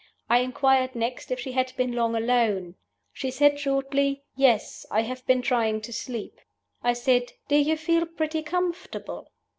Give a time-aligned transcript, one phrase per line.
[0.31, 2.73] I inquired next if she had been long alone.
[3.13, 6.41] She said, shortly, 'Yes; I have been trying to sleep.'
[6.81, 9.29] I said, 'Do you feel pretty comfortable?